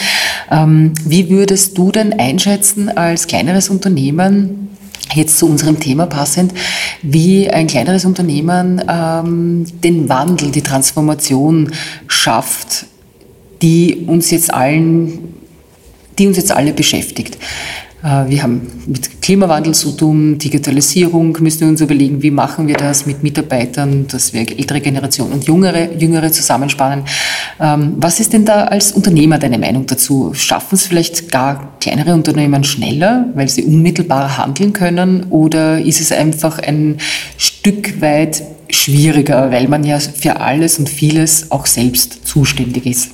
Ähm, 0.51 0.93
wie 1.05 1.29
würdest 1.29 1.77
du 1.77 1.93
denn 1.93 2.19
einschätzen 2.19 2.89
als 2.89 3.27
kleineres 3.27 3.69
Unternehmen, 3.69 4.74
jetzt 5.13 5.39
zu 5.39 5.47
unserem 5.47 5.79
Thema 5.79 6.07
passend, 6.07 6.53
wie 7.03 7.49
ein 7.51 7.67
kleineres 7.67 8.05
Unternehmen 8.05 8.83
ähm, 8.89 9.65
den 9.83 10.09
Wandel, 10.09 10.51
die 10.51 10.63
Transformation 10.63 11.73
schafft, 12.07 12.87
die 13.63 14.05
uns 14.07 14.31
jetzt 14.31 14.53
allen, 14.53 15.35
die 16.19 16.27
uns 16.27 16.37
jetzt 16.37 16.53
alle 16.53 16.73
beschäftigt. 16.73 17.39
Äh, 18.05 18.29
wir 18.29 18.43
haben 18.43 18.61
mit 18.87 19.23
Klimawandel 19.23 19.75
zu 19.75 19.93
tun, 19.93 20.37
Digitalisierung, 20.39 21.37
müssen 21.41 21.61
wir 21.63 21.69
uns 21.69 21.81
überlegen, 21.81 22.23
wie 22.23 22.31
machen 22.31 22.69
wir 22.69 22.77
das 22.77 23.07
mit 23.07 23.23
Mitarbeitern, 23.23 24.07
dass 24.09 24.35
wir 24.35 24.41
ältere 24.43 24.81
Generation 24.81 25.33
und 25.33 25.47
jüngere, 25.47 25.93
jüngere 25.95 26.31
zusammenspannen. 26.31 27.05
Ähm, 27.59 27.95
was 27.97 28.21
ist 28.21 28.35
denn 28.35 28.45
da 28.45 28.65
als 28.65 28.93
Unternehmer 28.93 29.39
deine 29.39 29.59
Meinung 29.59 29.87
dazu? 29.87 30.33
Schaffen 30.35 30.75
es 30.75 30.87
vielleicht 30.87 31.33
gar 31.33 31.79
kleinere 31.81 32.13
Unternehmen 32.13 32.63
schneller, 32.65 33.27
weil 33.35 33.49
sie 33.49 33.65
unmittelbar 33.65 34.37
handeln 34.37 34.75
können? 34.75 35.25
Oder 35.31 35.81
ist 35.81 36.01
es 36.01 36.13
einfach 36.13 36.59
ein 36.59 36.99
Stück 37.39 38.03
weit 38.03 38.43
schwieriger, 38.69 39.51
weil 39.51 39.69
man 39.69 39.85
ja 39.85 39.99
für 39.99 40.41
alles 40.41 40.79
und 40.79 40.91
vieles 40.91 41.51
auch 41.51 41.65
selbst 41.65 42.27
zuständig 42.27 42.85
ist? 42.85 43.14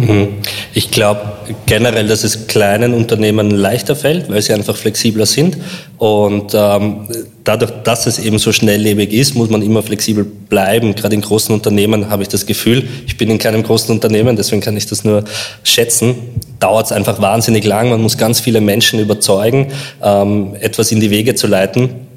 Mhm. 0.00 0.28
Ich 0.74 0.90
glaube 0.90 1.20
generell, 1.66 2.06
dass 2.06 2.24
es 2.24 2.46
kleinen 2.46 2.94
Unternehmen 2.94 3.50
leichter 3.50 3.96
fällt, 3.96 4.30
weil 4.30 4.42
sie 4.42 4.52
einfach 4.52 4.76
flexibler 4.76 5.26
sind. 5.26 5.56
Und 5.98 6.54
ähm, 6.54 7.08
dadurch, 7.44 7.70
dass 7.84 8.06
es 8.06 8.18
eben 8.18 8.38
so 8.38 8.52
schnelllebig 8.52 9.12
ist, 9.12 9.34
muss 9.34 9.50
man 9.50 9.62
immer 9.62 9.82
flexibel 9.82 10.24
bleiben. 10.24 10.94
Gerade 10.94 11.14
in 11.14 11.20
großen 11.20 11.54
Unternehmen 11.54 12.08
habe 12.10 12.22
ich 12.22 12.28
das 12.28 12.46
Gefühl, 12.46 12.88
ich 13.06 13.16
bin 13.16 13.30
in 13.30 13.38
keinem 13.38 13.62
großen 13.62 13.90
Unternehmen, 13.94 14.36
deswegen 14.36 14.60
kann 14.60 14.76
ich 14.76 14.86
das 14.86 15.04
nur 15.04 15.24
schätzen, 15.62 16.14
dauert 16.58 16.86
es 16.86 16.92
einfach 16.92 17.20
wahnsinnig 17.20 17.64
lang. 17.64 17.90
Man 17.90 18.00
muss 18.00 18.16
ganz 18.16 18.40
viele 18.40 18.60
Menschen 18.60 19.00
überzeugen, 19.00 19.68
ähm, 20.02 20.54
etwas 20.60 20.92
in 20.92 21.00
die 21.00 21.10
Wege 21.10 21.34
zu 21.34 21.46
leiten 21.46 22.09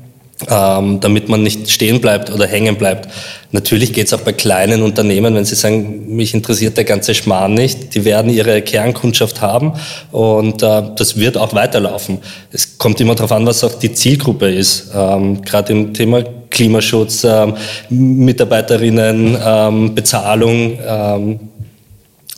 ähm, 0.49 0.99
damit 0.99 1.29
man 1.29 1.43
nicht 1.43 1.69
stehen 1.69 2.01
bleibt 2.01 2.31
oder 2.31 2.47
hängen 2.47 2.75
bleibt. 2.75 3.07
Natürlich 3.51 3.93
geht 3.93 4.07
es 4.07 4.13
auch 4.13 4.21
bei 4.21 4.33
kleinen 4.33 4.81
Unternehmen, 4.81 5.35
wenn 5.35 5.45
sie 5.45 5.55
sagen, 5.55 6.15
mich 6.15 6.33
interessiert 6.33 6.75
der 6.75 6.85
ganze 6.85 7.13
Schmarrn 7.13 7.53
nicht, 7.53 7.93
die 7.93 8.03
werden 8.03 8.31
ihre 8.31 8.61
Kernkundschaft 8.63 9.41
haben 9.41 9.73
und 10.11 10.63
äh, 10.63 10.83
das 10.95 11.17
wird 11.17 11.37
auch 11.37 11.53
weiterlaufen. 11.53 12.17
Es 12.51 12.77
kommt 12.77 12.99
immer 12.99 13.13
darauf 13.15 13.31
an, 13.31 13.45
was 13.45 13.63
auch 13.63 13.77
die 13.77 13.93
Zielgruppe 13.93 14.51
ist. 14.51 14.91
Ähm, 14.95 15.41
Gerade 15.43 15.71
im 15.71 15.93
Thema 15.93 16.23
Klimaschutz, 16.49 17.23
ähm, 17.23 17.55
Mitarbeiterinnen, 17.89 19.37
ähm, 19.43 19.95
Bezahlung, 19.95 20.79
ähm, 20.85 21.39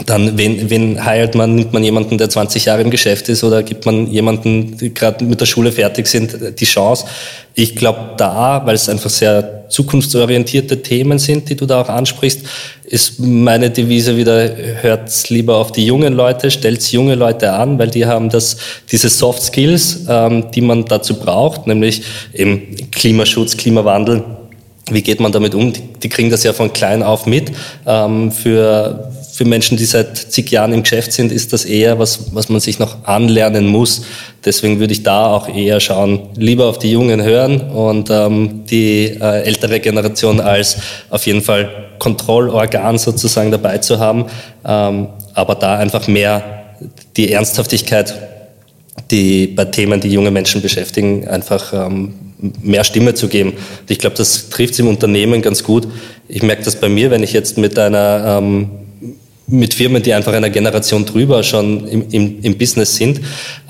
dann, 0.05 0.37
wen, 0.37 0.69
wen 0.69 1.05
heilt 1.05 1.35
man? 1.35 1.55
Nimmt 1.55 1.71
man 1.71 1.81
jemanden, 1.81 2.17
der 2.17 2.29
20 2.29 2.65
Jahre 2.65 2.81
im 2.81 2.91
Geschäft 2.91 3.29
ist 3.29 3.45
oder 3.45 3.63
gibt 3.63 3.85
man 3.85 4.07
jemanden, 4.11 4.75
die 4.77 4.93
gerade 4.93 5.23
mit 5.23 5.39
der 5.39 5.45
Schule 5.45 5.71
fertig 5.71 6.07
sind, 6.07 6.59
die 6.59 6.65
Chance? 6.65 7.05
Ich 7.53 7.77
glaube, 7.77 8.11
da, 8.17 8.61
weil 8.65 8.75
es 8.75 8.89
einfach 8.89 9.09
sehr 9.09 9.69
zukunftsorientierte 9.69 10.81
Themen 10.81 11.17
sind, 11.17 11.49
die 11.49 11.55
du 11.55 11.65
da 11.65 11.79
auch 11.79 11.87
ansprichst, 11.87 12.41
ist 12.83 13.19
meine 13.19 13.69
Devise 13.69 14.17
wieder, 14.17 14.49
hört 14.81 15.29
lieber 15.29 15.55
auf 15.55 15.71
die 15.71 15.85
jungen 15.85 16.13
Leute, 16.13 16.51
stellt 16.51 16.83
junge 16.91 17.15
Leute 17.15 17.53
an, 17.53 17.79
weil 17.79 17.89
die 17.89 18.05
haben 18.05 18.29
das, 18.29 18.57
diese 18.91 19.07
Soft 19.07 19.43
Skills, 19.43 20.01
ähm, 20.09 20.51
die 20.53 20.61
man 20.61 20.83
dazu 20.83 21.17
braucht, 21.17 21.67
nämlich 21.67 22.01
im 22.33 22.75
Klimaschutz, 22.91 23.55
Klimawandel, 23.55 24.23
wie 24.91 25.01
geht 25.01 25.19
man 25.19 25.31
damit 25.31 25.55
um? 25.55 25.73
Die, 25.73 25.81
die, 25.81 26.09
kriegen 26.09 26.29
das 26.29 26.43
ja 26.43 26.53
von 26.53 26.71
klein 26.71 27.01
auf 27.01 27.25
mit. 27.25 27.51
Ähm, 27.87 28.31
für, 28.31 29.11
für 29.35 29.43
Menschen, 29.43 29.75
die 29.75 29.83
seit 29.83 30.15
zig 30.15 30.49
Jahren 30.49 30.71
im 30.71 30.83
Geschäft 30.83 31.11
sind, 31.11 31.29
ist 31.29 31.51
das 31.51 31.65
eher 31.65 31.99
was, 31.99 32.33
was 32.33 32.47
man 32.47 32.61
sich 32.61 32.79
noch 32.79 33.03
anlernen 33.03 33.67
muss. 33.67 34.03
Deswegen 34.45 34.79
würde 34.79 34.93
ich 34.93 35.03
da 35.03 35.25
auch 35.25 35.53
eher 35.53 35.81
schauen, 35.81 36.29
lieber 36.37 36.67
auf 36.67 36.79
die 36.79 36.91
Jungen 36.91 37.21
hören 37.21 37.59
und 37.59 38.09
ähm, 38.09 38.63
die 38.69 39.07
äh, 39.07 39.41
ältere 39.41 39.81
Generation 39.81 40.39
als 40.39 40.77
auf 41.09 41.25
jeden 41.25 41.41
Fall 41.41 41.69
Kontrollorgan 41.99 42.97
sozusagen 42.97 43.51
dabei 43.51 43.79
zu 43.79 43.99
haben. 43.99 44.27
Ähm, 44.65 45.09
aber 45.33 45.55
da 45.55 45.79
einfach 45.79 46.07
mehr 46.07 46.77
die 47.17 47.33
Ernsthaftigkeit, 47.33 48.15
die 49.11 49.47
bei 49.47 49.65
Themen, 49.65 49.99
die 49.99 50.13
junge 50.13 50.31
Menschen 50.31 50.61
beschäftigen, 50.61 51.27
einfach 51.27 51.73
ähm, 51.73 52.13
mehr 52.61 52.85
Stimme 52.85 53.15
zu 53.15 53.27
geben. 53.27 53.49
Und 53.49 53.91
ich 53.91 53.99
glaube, 53.99 54.15
das 54.15 54.47
trifft 54.47 54.75
es 54.75 54.79
im 54.79 54.87
Unternehmen 54.87 55.41
ganz 55.41 55.61
gut. 55.61 55.89
Ich 56.29 56.41
merke 56.41 56.63
das 56.63 56.77
bei 56.77 56.87
mir, 56.87 57.11
wenn 57.11 57.21
ich 57.21 57.33
jetzt 57.33 57.57
mit 57.57 57.77
einer 57.77 58.37
ähm, 58.39 58.84
mit 59.47 59.73
Firmen, 59.73 60.01
die 60.01 60.13
einfach 60.13 60.33
einer 60.33 60.49
Generation 60.49 61.05
drüber 61.05 61.43
schon 61.43 61.87
im, 61.87 62.09
im, 62.09 62.41
im 62.41 62.57
Business 62.57 62.95
sind. 62.95 63.21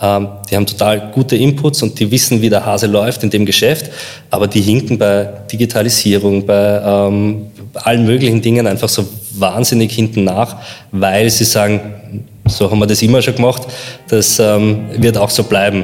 Ähm, 0.01 0.27
die 0.49 0.55
haben 0.55 0.65
total 0.65 1.11
gute 1.13 1.35
Inputs 1.35 1.83
und 1.83 1.99
die 1.99 2.09
wissen, 2.09 2.41
wie 2.41 2.49
der 2.49 2.65
Hase 2.65 2.87
läuft 2.87 3.23
in 3.23 3.29
dem 3.29 3.45
Geschäft, 3.45 3.91
aber 4.29 4.47
die 4.47 4.61
hinken 4.61 4.97
bei 4.97 5.27
Digitalisierung, 5.51 6.45
bei 6.45 6.81
ähm, 6.83 7.47
allen 7.73 8.05
möglichen 8.05 8.41
Dingen 8.41 8.67
einfach 8.67 8.89
so 8.89 9.05
wahnsinnig 9.31 9.91
hinten 9.91 10.23
nach, 10.23 10.55
weil 10.91 11.29
sie 11.29 11.43
sagen, 11.43 12.25
so 12.47 12.71
haben 12.71 12.79
wir 12.79 12.87
das 12.87 13.01
immer 13.01 13.21
schon 13.21 13.35
gemacht, 13.35 13.63
das 14.07 14.39
ähm, 14.39 14.85
wird 14.97 15.17
auch 15.17 15.29
so 15.29 15.43
bleiben. 15.43 15.83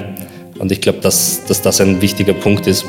Und 0.58 0.72
ich 0.72 0.80
glaube, 0.80 1.00
dass, 1.00 1.42
dass 1.48 1.62
das 1.62 1.82
ein 1.82 2.02
wichtiger 2.02 2.34
Punkt 2.34 2.68
ist. 2.68 2.86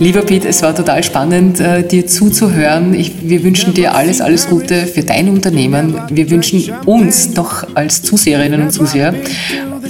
Lieber 0.00 0.22
Piet, 0.22 0.44
es 0.44 0.62
war 0.62 0.76
total 0.76 1.02
spannend, 1.02 1.58
äh, 1.58 1.82
dir 1.82 2.06
zuzuhören. 2.06 2.94
Ich, 2.94 3.28
wir 3.28 3.42
wünschen 3.42 3.74
dir 3.74 3.96
alles, 3.96 4.20
alles 4.20 4.48
Gute 4.48 4.86
für 4.86 5.02
dein 5.02 5.28
Unternehmen. 5.28 6.00
Wir 6.08 6.30
wünschen 6.30 6.70
uns 6.86 7.34
doch 7.34 7.66
als 7.74 8.02
Zuseherinnen 8.02 8.62
und 8.62 8.70
Zuseher 8.70 9.12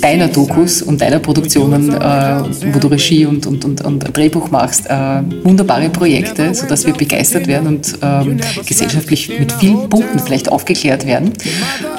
deiner 0.01 0.29
Dokus 0.29 0.81
und 0.81 1.01
deiner 1.01 1.19
Produktionen, 1.19 1.93
äh, 1.93 2.43
wo 2.73 2.79
du 2.79 2.89
Regie 2.89 3.27
und, 3.27 3.47
und, 3.47 3.65
und, 3.67 3.85
und 3.85 4.17
Drehbuch 4.17 4.51
machst, 4.51 4.87
äh, 4.87 5.21
wunderbare 5.43 5.91
Projekte, 5.91 6.55
sodass 6.55 6.87
wir 6.87 6.95
begeistert 6.95 7.47
werden 7.47 7.67
und 7.67 7.99
ähm, 8.01 8.39
gesellschaftlich 8.67 9.29
mit 9.39 9.53
vielen 9.53 9.89
Punkten 9.91 10.19
vielleicht 10.21 10.51
aufgeklärt 10.51 11.07
werden. 11.07 11.33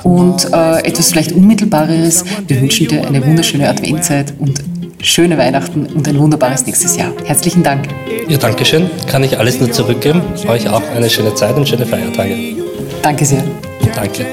Und 0.04 0.52
äh, 0.52 0.80
etwas 0.84 1.12
vielleicht 1.12 1.34
Unmittelbareres, 1.34 2.26
wir 2.48 2.60
wünschen 2.60 2.88
dir 2.88 3.06
eine 3.06 3.24
wunderschöne 3.26 3.70
Adventzeit 3.70 4.34
und 4.40 4.64
schöne 5.02 5.38
Weihnachten 5.38 5.86
und 5.88 6.08
ein 6.08 6.20
wunderbares 6.20 6.66
nächstes 6.66 6.96
Jahr. 6.98 7.12
Herzlichen 7.24 7.64
Dank. 7.64 7.88
Ja, 8.28 8.38
danke 8.38 8.66
schön. 8.66 8.90
Kann 9.08 9.24
ich 9.24 9.38
alles 9.38 9.60
nur 9.60 9.72
zurückgeben. 9.72 10.22
Euch 10.48 10.70
auch 10.70 10.84
eine 10.96 11.10
schöne 11.10 11.34
Zeit 11.36 11.56
und 11.56 11.68
schöne 11.68 11.86
Feiertage. 11.86 12.36
Danke 13.02 13.26
sehr. 13.26 13.44
Danke. 13.96 14.26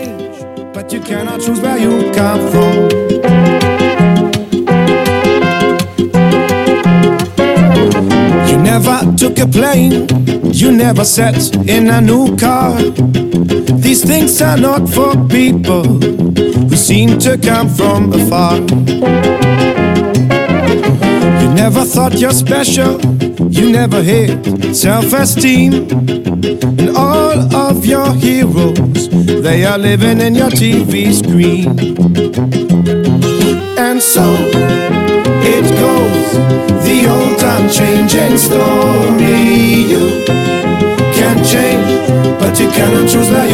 never 8.77 9.17
took 9.17 9.39
a 9.39 9.47
plane, 9.47 10.07
you 10.53 10.71
never 10.71 11.05
sat 11.05 11.57
in 11.67 11.89
a 11.89 12.01
new 12.01 12.37
car. 12.37 12.77
These 13.81 14.05
things 14.05 14.43
are 14.43 14.59
not 14.59 14.89
for 14.89 15.13
people 15.29 15.85
who 15.85 16.77
seem 16.77 17.19
to 17.21 17.39
come 17.39 17.69
from 17.69 18.13
afar. 18.13 19.46
You 21.47 21.55
never 21.55 21.85
thought 21.85 22.19
you're 22.19 22.33
special, 22.33 23.01
you 23.49 23.71
never 23.71 24.03
had 24.03 24.75
self 24.75 25.13
esteem. 25.13 25.89
And 26.81 26.91
all 26.97 27.39
of 27.55 27.87
your 27.87 28.13
heroes, 28.15 29.09
they 29.45 29.65
are 29.65 29.79
living 29.79 30.21
in 30.21 30.35
your 30.35 30.51
TV 30.51 31.15
screen. 31.15 31.69
And 33.79 34.03
so 34.03 34.25
it 35.55 35.67
goes, 35.79 36.33
the 36.85 37.07
old 37.15 37.41
unchanging 37.41 38.39
story. 38.39 39.87
You 39.93 40.25
can 41.15 41.45
change, 41.45 42.41
but 42.41 42.59
you 42.59 42.69
cannot 42.71 43.09
choose 43.09 43.31
where 43.31 43.49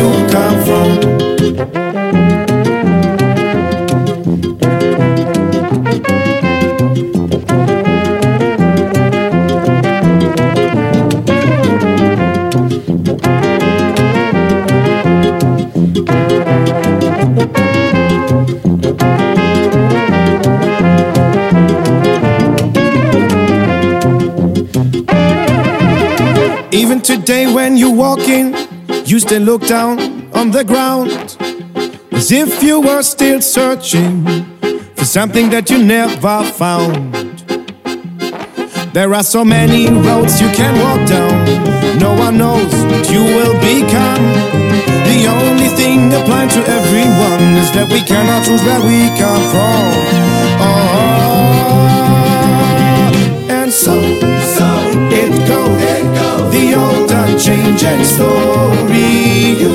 Even 26.72 27.02
today, 27.02 27.52
when 27.52 27.76
you 27.76 27.90
walk 27.90 28.20
in, 28.20 28.56
you 29.04 29.18
still 29.18 29.42
look 29.42 29.66
down 29.66 30.00
on 30.32 30.50
the 30.50 30.64
ground 30.64 31.10
as 32.12 32.32
if 32.32 32.62
you 32.62 32.80
were 32.80 33.02
still 33.02 33.42
searching 33.42 34.24
for 34.96 35.04
something 35.04 35.50
that 35.50 35.68
you 35.68 35.84
never 35.84 36.42
found. 36.44 37.12
There 38.94 39.12
are 39.12 39.22
so 39.22 39.44
many 39.44 39.90
roads 39.90 40.40
you 40.40 40.48
can 40.48 40.74
walk 40.80 41.06
down, 41.06 41.44
no 41.98 42.14
one 42.14 42.38
knows 42.38 42.72
what 42.86 43.10
you 43.10 43.22
will 43.22 43.52
become. 43.60 44.24
The 45.04 45.26
only 45.28 45.68
thing 45.76 46.10
applying 46.14 46.48
to 46.56 46.60
everyone 46.66 47.56
is 47.60 47.70
that 47.72 47.90
we 47.92 48.00
cannot 48.00 48.46
choose 48.46 48.62
where 48.64 48.80
we 48.80 49.10
come 49.20 49.44
from. 49.52 49.92
Oh, 50.64 51.52
and 53.50 53.70
so, 53.70 54.00
so 54.56 54.66
it 55.12 55.46
goes. 55.46 56.01
Unchanging 57.44 58.04
story. 58.04 59.58
You 59.58 59.74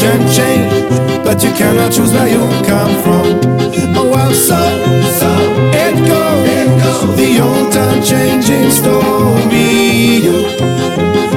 can 0.00 0.26
change, 0.32 0.88
but 1.22 1.42
you 1.44 1.52
cannot 1.52 1.92
choose 1.92 2.14
where 2.14 2.28
you 2.28 2.40
come 2.64 2.94
from. 3.02 3.26
Oh 3.94 4.08
well, 4.10 4.32
so 4.32 4.56
so 5.20 5.28
it 5.76 5.96
goes. 6.08 7.16
The 7.18 7.40
old 7.44 7.76
unchanging 7.76 8.70
story. 8.70 10.24
You 10.24 10.48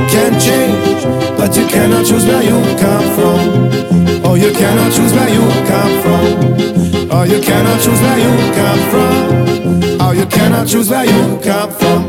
can 0.08 0.40
change, 0.40 1.04
but 1.38 1.54
you 1.54 1.68
cannot 1.68 2.06
choose 2.06 2.26
where 2.26 2.42
you 2.42 2.58
come 2.80 3.04
from. 3.14 4.24
Oh, 4.24 4.36
you 4.36 4.54
cannot 4.54 4.94
choose 4.94 5.12
where 5.12 5.28
you 5.28 5.44
come 5.68 6.02
from. 6.02 7.12
Oh, 7.12 7.24
you 7.24 7.42
cannot 7.42 7.82
choose 7.82 8.00
where 8.00 8.20
you 8.24 8.54
come 8.56 8.82
from. 8.90 10.00
Oh, 10.00 10.12
you 10.14 10.26
cannot 10.28 10.66
choose 10.66 10.90
where 10.90 11.04
you 11.04 11.38
come 11.44 11.72
from. 11.72 12.09